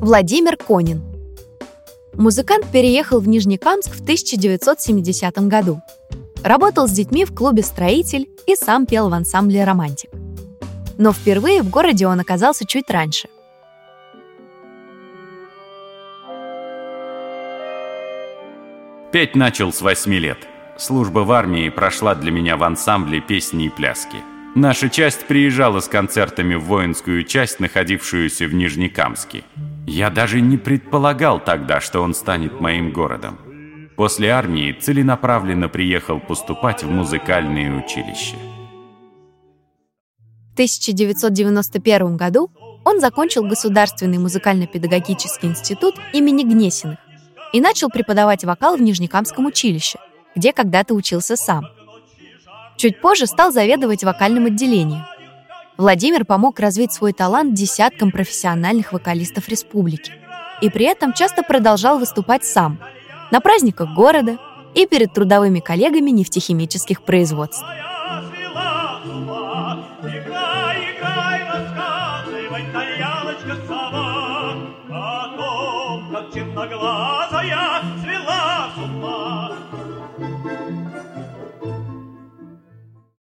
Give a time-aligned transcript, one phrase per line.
[0.00, 1.02] Владимир Конин.
[2.14, 5.80] Музыкант переехал в Нижнекамск в 1970 году.
[6.44, 10.10] Работал с детьми в клубе «Строитель» и сам пел в ансамбле «Романтик».
[10.98, 13.28] Но впервые в городе он оказался чуть раньше.
[19.10, 20.38] Петь начал с восьми лет.
[20.76, 24.18] Служба в армии прошла для меня в ансамбле песни и пляски.
[24.54, 29.42] Наша часть приезжала с концертами в воинскую часть, находившуюся в Нижнекамске.
[29.88, 33.38] Я даже не предполагал тогда, что он станет моим городом.
[33.96, 38.36] После армии целенаправленно приехал поступать в музыкальное училище.
[40.50, 42.50] В 1991 году
[42.84, 46.98] он закончил Государственный музыкально-педагогический институт имени Гнесиных
[47.54, 49.98] и начал преподавать вокал в Нижнекамском училище,
[50.36, 51.64] где когда-то учился сам.
[52.76, 55.06] Чуть позже стал заведовать вокальным отделением–
[55.78, 60.12] Владимир помог развить свой талант десяткам профессиональных вокалистов республики.
[60.60, 62.80] И при этом часто продолжал выступать сам
[63.30, 64.38] на праздниках города
[64.74, 67.64] и перед трудовыми коллегами нефтехимических производств.
[76.34, 77.82] темноглазая